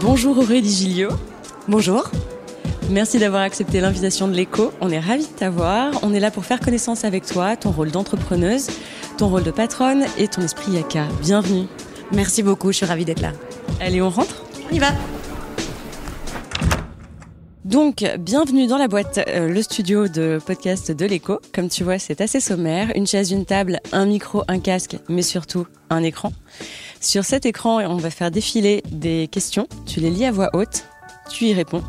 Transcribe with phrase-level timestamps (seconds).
[0.00, 1.10] Bonjour Aurélie Gilliot.
[1.66, 2.08] Bonjour.
[2.88, 4.70] Merci d'avoir accepté l'invitation de l'écho.
[4.80, 5.92] On est ravis de t'avoir.
[6.02, 8.68] On est là pour faire connaissance avec toi, ton rôle d'entrepreneuse,
[9.16, 11.08] ton rôle de patronne et ton esprit yaka.
[11.20, 11.66] Bienvenue.
[12.12, 13.32] Merci beaucoup, je suis ravie d'être là.
[13.80, 14.92] Allez, on rentre On y va.
[17.64, 21.40] Donc, bienvenue dans la boîte, euh, le studio de podcast de l'écho.
[21.52, 22.92] Comme tu vois, c'est assez sommaire.
[22.94, 26.32] Une chaise, une table, un micro, un casque, mais surtout un écran.
[27.00, 29.68] Sur cet écran, on va faire défiler des questions.
[29.86, 30.84] Tu les lis à voix haute,
[31.30, 31.82] tu y réponds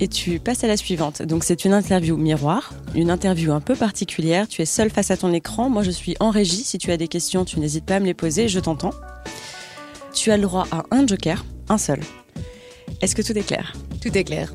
[0.00, 1.22] et tu passes à la suivante.
[1.22, 4.46] Donc c'est une interview miroir, une interview un peu particulière.
[4.48, 5.70] Tu es seul face à ton écran.
[5.70, 6.64] Moi, je suis en régie.
[6.64, 8.48] Si tu as des questions, tu n'hésites pas à me les poser.
[8.48, 8.92] Je t'entends.
[10.12, 12.00] Tu as le droit à un joker, un seul.
[13.00, 13.74] Est-ce que tout est clair?
[14.00, 14.52] Tout est clair.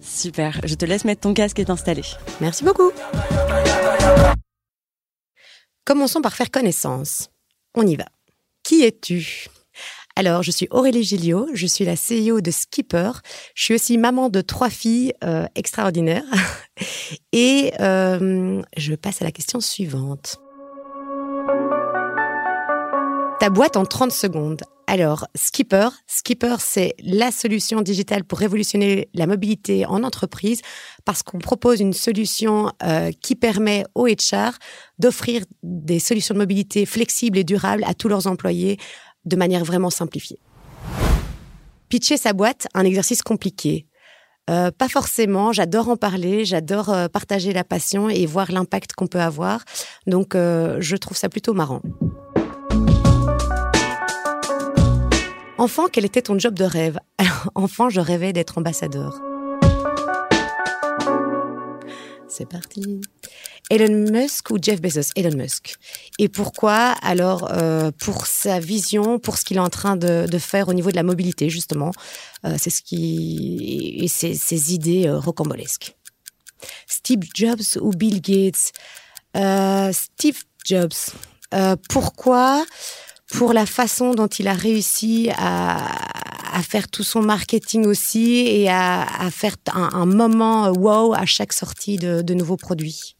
[0.00, 0.60] Super.
[0.64, 2.02] Je te laisse mettre ton casque et t'installer.
[2.40, 2.90] Merci beaucoup.
[5.84, 7.28] Commençons par faire connaissance.
[7.74, 8.06] On y va.
[8.70, 9.48] Qui es-tu?
[10.14, 13.10] Alors, je suis Aurélie Gilliot, je suis la CEO de Skipper.
[13.56, 16.22] Je suis aussi maman de trois filles euh, extraordinaires.
[17.32, 20.38] Et euh, je passe à la question suivante.
[23.40, 24.60] Ta boîte en 30 secondes.
[24.86, 30.60] Alors, Skipper, Skipper, c'est la solution digitale pour révolutionner la mobilité en entreprise
[31.06, 34.58] parce qu'on propose une solution euh, qui permet aux HR
[34.98, 38.76] d'offrir des solutions de mobilité flexibles et durables à tous leurs employés
[39.24, 40.38] de manière vraiment simplifiée.
[41.88, 43.86] Pitcher sa boîte, un exercice compliqué.
[44.50, 49.06] Euh, pas forcément, j'adore en parler, j'adore euh, partager la passion et voir l'impact qu'on
[49.06, 49.64] peut avoir.
[50.06, 51.80] Donc, je trouve ça plutôt marrant.
[55.60, 56.98] Enfant, quel était ton job de rêve?
[57.54, 59.20] Enfant, je rêvais d'être ambassadeur.
[62.28, 63.02] C'est parti.
[63.68, 65.12] Elon Musk ou Jeff Bezos?
[65.16, 65.74] Elon Musk.
[66.18, 66.94] Et pourquoi?
[67.02, 70.90] Alors, euh, pour sa vision, pour ce qu'il est en train de, faire au niveau
[70.90, 71.90] de la mobilité, justement.
[72.46, 73.98] Euh, c'est ce qui.
[74.02, 75.94] et ses, idées euh, rocambolesques.
[76.86, 78.72] Steve Jobs ou Bill Gates?
[79.92, 81.12] Steve Jobs.
[81.90, 82.64] Pourquoi?
[83.32, 85.78] Pour la façon dont il a réussi à,
[86.62, 92.34] faire tout son marketing aussi et à, faire un, moment wow à chaque sortie de,
[92.34, 93.16] nouveaux produits.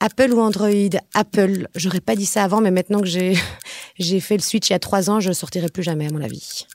[0.00, 1.00] Apple ou Android?
[1.14, 1.68] Apple.
[1.74, 3.06] J'aurais pas dit ça avant, mais maintenant que
[3.98, 6.22] j'ai fait le switch il y a trois ans, je sortirai plus jamais à mon
[6.22, 6.66] avis.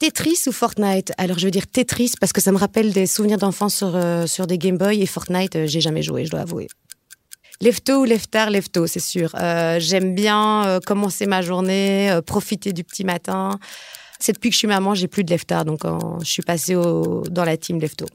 [0.00, 1.12] Tetris ou Fortnite?
[1.18, 4.26] Alors je veux dire Tetris parce que ça me rappelle des souvenirs d'enfance sur euh,
[4.26, 6.68] sur des Game Boy et Fortnite euh, j'ai jamais joué, je dois avouer.
[7.62, 9.34] Lefto ou leftar, lefto, c'est sûr.
[9.34, 13.58] Euh, J'aime bien euh, commencer ma journée, euh, profiter du petit matin.
[14.18, 15.80] C'est depuis que je suis maman, j'ai plus de leftar, donc
[16.20, 18.06] je suis passée dans la team lefto.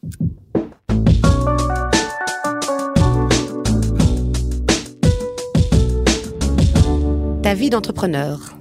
[7.42, 8.56] ta vie d'entrepreneur.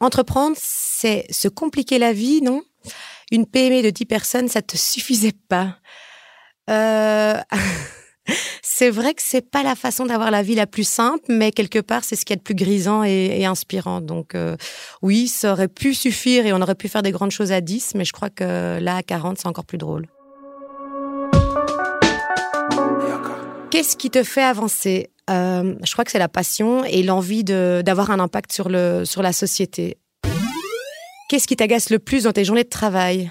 [0.00, 2.62] Entreprendre, c'est se compliquer la vie, non?
[3.30, 5.76] Une PME de 10 personnes, ça te suffisait pas?
[6.70, 7.38] Euh...
[8.62, 11.78] c'est vrai que c'est pas la façon d'avoir la vie la plus simple, mais quelque
[11.78, 14.00] part, c'est ce qui est le plus grisant et, et inspirant.
[14.00, 14.56] Donc, euh,
[15.02, 17.94] oui, ça aurait pu suffire et on aurait pu faire des grandes choses à 10,
[17.94, 20.06] mais je crois que là, à 40, c'est encore plus drôle.
[23.70, 25.10] Qu'est-ce qui te fait avancer?
[25.28, 29.22] Euh, Je crois que c'est la passion et l'envie d'avoir un impact sur, le, sur
[29.22, 29.98] la société.
[31.28, 33.30] Qu'est-ce qui t'agace le plus dans tes journées de travail?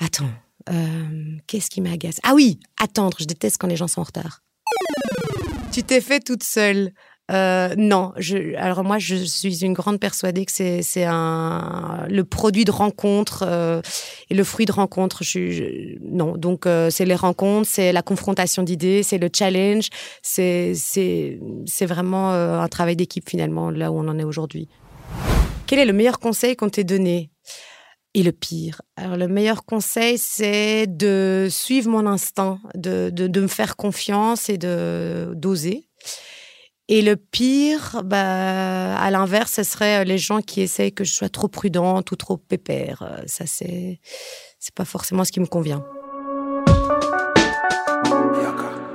[0.00, 0.28] Attends,
[0.70, 2.20] euh, qu'est-ce qui m'agace?
[2.22, 4.40] Ah oui, attendre, je déteste quand les gens sont en retard.
[5.72, 6.92] Tu t'es fait toute seule.
[7.30, 8.12] Euh, non,
[8.58, 13.80] alors moi je suis une grande persuadée que c'est le produit de rencontre euh,
[14.28, 15.24] et le fruit de rencontre.
[15.24, 15.64] Je, je
[16.02, 19.88] non, donc c'est les rencontres, c'est la confrontation d'idées, c'est le challenge,
[20.20, 20.74] c'est
[21.80, 24.68] vraiment un travail d'équipe finalement là où on en est aujourd'hui.
[25.66, 27.30] Quel est le meilleur conseil qu'on t'ait donné?
[28.14, 33.40] Et le pire Alors le meilleur conseil c'est de suivre mon instinct, de de, de
[33.40, 35.88] me faire confiance et de d'oser.
[36.88, 41.30] Et le pire, bah, à l'inverse, ce serait les gens qui essayent que je sois
[41.30, 43.22] trop prudente ou trop pépère.
[43.26, 44.00] Ça, c'est,
[44.58, 45.82] c'est pas forcément ce qui me convient.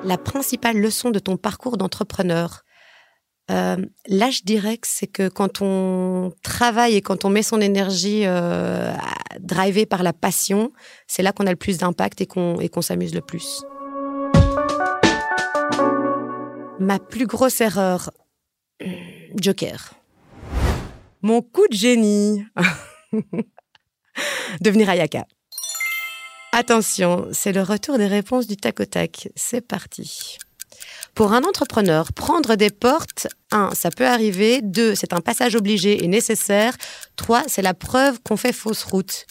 [0.04, 2.64] La principale leçon de ton parcours d'entrepreneur,
[3.50, 7.62] euh, là, je dirais que c'est que quand on travaille et quand on met son
[7.62, 8.94] énergie euh,
[9.40, 10.72] drivée par la passion,
[11.08, 13.64] c'est là qu'on a le plus d'impact et qu'on s'amuse le plus.
[16.80, 18.12] Ma plus grosse erreur.
[19.36, 19.94] Joker.
[21.22, 22.46] Mon coup de génie.
[24.62, 25.26] Devenir Ayaka.
[26.52, 29.30] Attention, c'est le retour des réponses du tac au tac.
[29.36, 30.38] C'est parti.
[31.20, 34.62] Pour un entrepreneur, prendre des portes, un, ça peut arriver.
[34.64, 36.78] Deux, c'est un passage obligé et nécessaire.
[37.18, 39.26] Trois, c'est la preuve qu'on fait fausse route.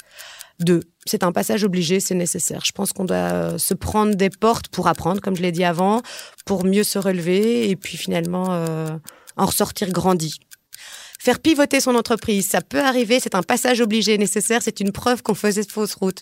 [0.60, 2.62] Deux, c'est un passage obligé, c'est nécessaire.
[2.62, 5.64] Je pense qu'on doit euh, se prendre des portes pour apprendre, comme je l'ai dit
[5.64, 6.02] avant,
[6.44, 8.90] pour mieux se relever et puis finalement euh,
[9.38, 10.40] en ressortir grandi.
[11.18, 15.22] Faire pivoter son entreprise, ça peut arriver, c'est un passage obligé nécessaire, c'est une preuve
[15.22, 16.20] qu'on faisait fausse route.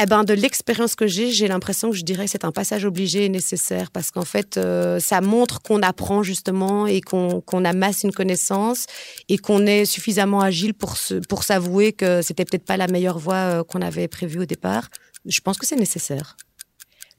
[0.00, 2.84] Eh ben, de l'expérience que j'ai, j'ai l'impression que je dirais que c'est un passage
[2.84, 8.04] obligé et nécessaire parce qu'en fait, euh, ça montre qu'on apprend justement et qu'on amasse
[8.04, 8.86] une connaissance
[9.28, 10.94] et qu'on est suffisamment agile pour
[11.28, 14.88] pour s'avouer que c'était peut-être pas la meilleure voie euh, qu'on avait prévue au départ.
[15.24, 16.36] Je pense que c'est nécessaire.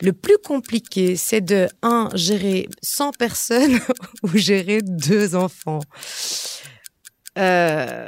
[0.02, 3.80] Le plus compliqué, c'est de, un, gérer 100 personnes
[4.24, 5.82] ou gérer deux enfants.
[7.38, 8.08] Euh,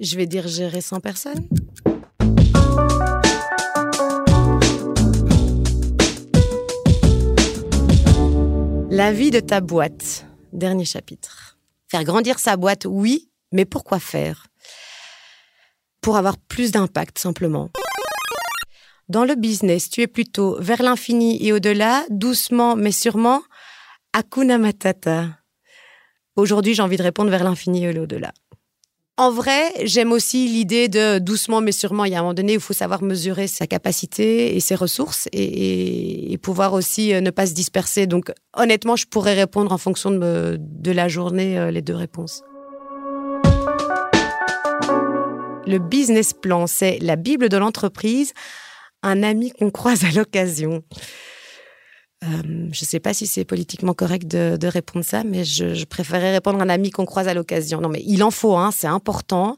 [0.00, 1.48] je vais dire gérer 100 personnes.
[8.98, 10.26] La vie de ta boîte.
[10.52, 11.56] Dernier chapitre.
[11.86, 14.48] Faire grandir sa boîte, oui, mais pourquoi faire?
[16.00, 17.70] Pour avoir plus d'impact, simplement.
[19.08, 23.42] Dans le business, tu es plutôt vers l'infini et au-delà, doucement mais sûrement.
[24.14, 25.28] Hakuna Matata.
[26.34, 28.32] Aujourd'hui, j'ai envie de répondre vers l'infini et au-delà.
[29.20, 32.04] En vrai, j'aime aussi l'idée de doucement mais sûrement.
[32.04, 34.76] Il y a un moment donné où il faut savoir mesurer sa capacité et ses
[34.76, 38.06] ressources et, pouvoir aussi euh, ne pas se disperser.
[38.06, 42.44] Donc, honnêtement, je pourrais répondre en fonction de, la journée euh, les deux réponses.
[45.66, 48.32] Le business plan, c'est la Bible de l'entreprise,
[49.02, 50.84] un ami qu'on croise à l'occasion.
[52.24, 52.28] Euh,
[52.72, 56.58] je ne sais pas si c'est politiquement correct de, répondre ça, mais je, préférerais répondre
[56.60, 57.80] à un ami qu'on croise à l'occasion.
[57.80, 59.56] Non, mais il en faut, hein, c'est important.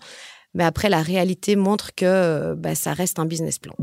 [0.54, 3.74] Mais après, la réalité montre que bah, ça reste un business plan.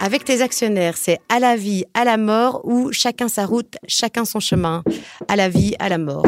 [0.00, 4.24] Avec tes actionnaires, c'est à la vie, à la mort ou chacun sa route, chacun
[4.24, 4.84] son chemin,
[5.26, 6.26] à la vie, à la mort.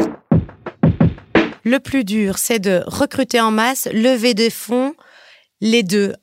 [1.63, 4.93] Le plus dur, c'est de recruter en masse, lever des fonds,
[5.61, 6.13] les deux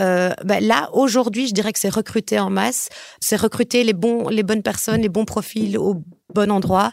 [0.00, 2.88] euh, bah, là, aujourd'hui, je dirais que c'est recruter en masse,
[3.20, 6.02] c'est recruter les, bons, les bonnes personnes, les bons profils au
[6.34, 6.92] bon endroit.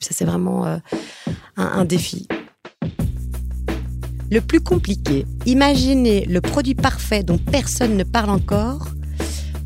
[0.00, 0.78] Ça, c'est vraiment euh,
[1.56, 2.26] un, défi.
[4.30, 8.88] Le plus compliqué, imaginer le produit parfait dont personne ne parle encore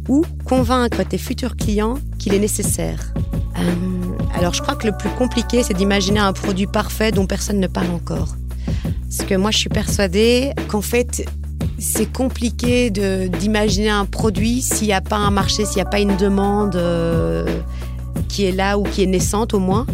[0.08, 3.14] ou convaincre tes futurs clients qu'il est nécessaire.
[3.58, 3.72] Euh,
[4.34, 7.66] alors, je crois que le plus compliqué, c'est d'imaginer un produit parfait dont personne ne
[7.66, 8.36] parle encore.
[9.02, 11.24] Parce que moi, je suis persuadée qu'en fait,
[11.84, 16.00] c'est compliqué d'imaginer un produit s'il n'y a pas un marché, s'il n'y a pas
[16.00, 17.46] une demande euh,
[18.28, 19.86] qui est là ou qui est naissante au moins.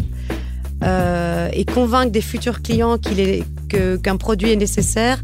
[0.83, 5.21] Euh, et convaincre des futurs clients qu'un produit est nécessaire.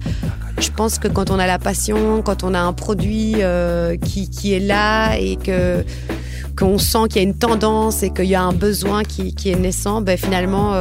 [0.59, 4.53] Je pense que quand on a la passion, quand on a un produit euh, qui,
[4.53, 5.83] est là et que
[6.57, 9.55] qu'on sent qu'il y a une tendance et qu'il y a un besoin qui, est
[9.55, 10.73] naissant, ben finalement,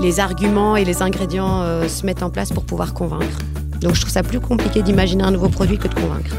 [0.00, 3.38] les, arguments et les ingrédients se mettent en place pour pouvoir convaincre.
[3.82, 6.36] Donc je trouve ça plus compliqué d'imaginer un nouveau produit que de convaincre.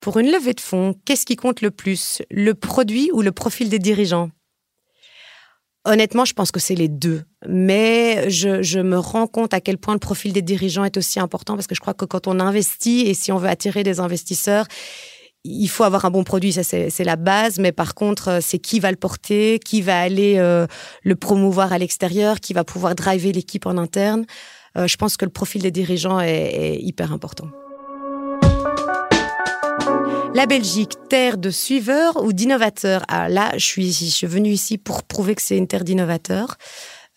[0.00, 3.68] Pour une levée de fonds, qu'est-ce qui compte le plus Le produit ou le profil
[3.68, 4.30] des dirigeants?
[5.86, 7.24] Honnêtement, je pense que c'est les deux.
[7.46, 11.54] Mais je, me rends compte à quel point le profil des dirigeants est aussi important
[11.54, 14.66] parce que je crois que quand on investit et si on veut attirer des investisseurs,
[15.44, 18.80] il faut avoir un bon produit, ça c'est la base, mais par contre, c'est qui
[18.80, 20.66] va le porter, qui va aller euh,
[21.02, 24.24] le promouvoir à l'extérieur, qui va pouvoir driver l'équipe en interne.
[24.76, 27.48] Euh, je pense que le profil des dirigeants est, hyper important.
[30.34, 34.78] La Belgique, terre de suiveurs ou d'innovateurs ah, Là, je suis, je suis venue ici
[34.78, 36.56] pour prouver que c'est une terre d'innovateurs.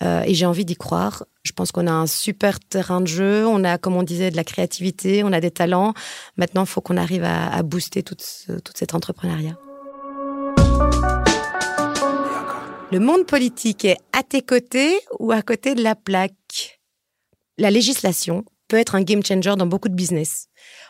[0.04, 1.26] Euh, et j'ai envie d'y croire.
[1.44, 4.36] Je pense qu'on a un super terrain de jeu, on a, comme on disait, de
[4.36, 5.94] la créativité, on a des talents.
[6.38, 9.58] Maintenant, il faut qu'on arrive à, booster tout, tout cet entrepreneuriat.
[12.92, 16.37] Le monde politique est à tes côtés ou à côté de la plaque?
[17.58, 20.48] La législation peut être un game changer dans beaucoup de business.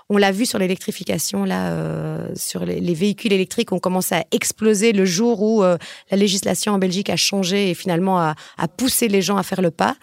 [0.10, 4.94] On l'a vu sur l'électrification, là, euh, sur les, véhicules électriques ont commencé à exploser
[4.94, 5.78] le jour où euh,
[6.10, 8.36] la législation en Belgique a changé et finalement a,
[8.78, 9.96] poussé les gens à faire le pas.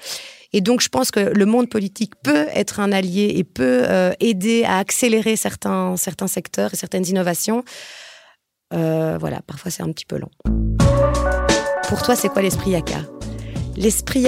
[0.52, 4.12] Et donc, je pense que le monde politique peut être un allié et peut euh,
[4.20, 7.64] aider à accélérer certains, certains secteurs et certaines innovations.
[8.70, 10.30] voilà, parfois c'est un petit peu long.
[11.88, 13.00] Pour toi, c'est quoi l'esprit Yaka?
[13.76, 14.26] L'esprit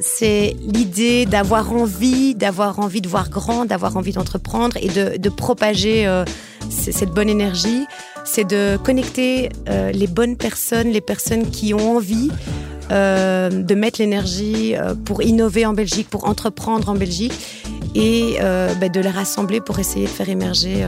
[0.00, 6.06] c'est l'idée d'avoir envie, d'avoir envie de voir grand, d'avoir envie d'entreprendre et de, propager
[6.06, 6.24] euh,
[6.70, 7.84] cette bonne énergie.
[8.24, 12.30] C'est de connecter euh, les bonnes personnes, les personnes qui ont envie
[12.92, 14.74] euh, de mettre l'énergie
[15.04, 17.34] pour innover en Belgique, pour entreprendre en Belgique
[17.96, 20.86] et bah, de les rassembler pour essayer de faire émerger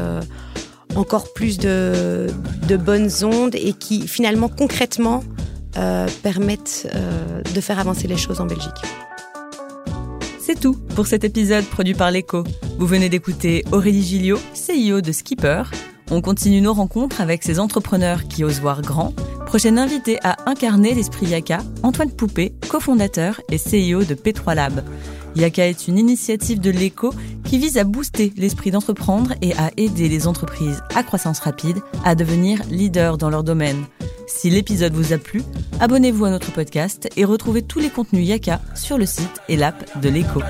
[0.95, 2.29] encore plus de,
[2.69, 5.23] de, bonnes ondes et qui finalement concrètement
[6.23, 6.89] permettent
[7.55, 8.83] de faire avancer les choses en Belgique.
[10.39, 12.43] C'est tout pour cet épisode produit par l'Echo.
[12.79, 15.65] Vous venez d'écouter Aurélie Gilliot, CEO de Skipper.
[16.11, 19.13] On continue nos rencontres avec ces entrepreneurs qui osent voir grand.
[19.45, 24.83] Prochaine invité à incarner l'esprit Yaka, Antoine Poupé, cofondateur et CEO de P3 Lab.
[25.37, 27.13] Yaka est une initiative de l'Echo
[27.45, 32.15] qui vise à booster l'esprit d'entreprendre et à aider les entreprises à croissance rapide à
[32.15, 33.85] devenir leaders dans leur domaine.
[34.29, 35.43] Si l'épisode vous a plu,
[35.81, 39.99] abonnez-vous à notre podcast et retrouvez tous les contenus Yaka sur le site et l'app
[40.01, 40.41] de l'écho.